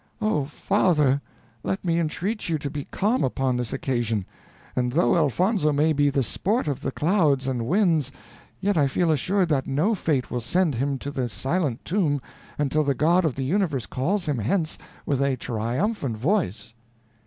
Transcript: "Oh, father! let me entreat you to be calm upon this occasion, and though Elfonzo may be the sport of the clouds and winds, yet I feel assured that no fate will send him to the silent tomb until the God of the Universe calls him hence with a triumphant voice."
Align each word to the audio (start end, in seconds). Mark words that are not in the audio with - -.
"Oh, 0.19 0.45
father! 0.45 1.21
let 1.61 1.85
me 1.85 1.99
entreat 1.99 2.49
you 2.49 2.57
to 2.57 2.71
be 2.71 2.85
calm 2.89 3.23
upon 3.23 3.55
this 3.55 3.71
occasion, 3.71 4.25
and 4.75 4.93
though 4.93 5.13
Elfonzo 5.15 5.71
may 5.71 5.93
be 5.93 6.09
the 6.09 6.23
sport 6.23 6.67
of 6.67 6.79
the 6.81 6.91
clouds 6.91 7.45
and 7.45 7.67
winds, 7.67 8.11
yet 8.59 8.77
I 8.77 8.87
feel 8.87 9.11
assured 9.11 9.49
that 9.49 9.67
no 9.67 9.93
fate 9.93 10.31
will 10.31 10.41
send 10.41 10.73
him 10.73 10.97
to 10.97 11.11
the 11.11 11.29
silent 11.29 11.85
tomb 11.85 12.19
until 12.57 12.83
the 12.83 12.95
God 12.95 13.25
of 13.25 13.35
the 13.35 13.45
Universe 13.45 13.85
calls 13.85 14.25
him 14.25 14.39
hence 14.39 14.75
with 15.05 15.21
a 15.21 15.37
triumphant 15.37 16.17
voice." 16.17 16.73